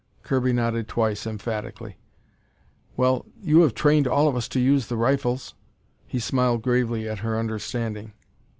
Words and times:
Kirby 0.23 0.51
nodded 0.51 0.87
twice, 0.87 1.27
emphatically. 1.27 1.99
"Well, 2.97 3.27
you 3.39 3.61
have 3.61 3.75
trained 3.75 4.07
all 4.07 4.27
of 4.27 4.35
us 4.35 4.47
to 4.47 4.59
use 4.59 4.87
the 4.87 4.97
rifles." 4.97 5.53
He 6.07 6.17
smiled 6.17 6.63
gravely 6.63 7.07
at 7.07 7.19
her 7.19 7.37
understanding. 7.37 8.13